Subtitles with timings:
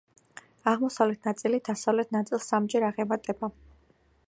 [0.71, 3.51] აღმოსავლეთ ნაწილი დასავლეთ ნაწილს სამჯერ აღემატება.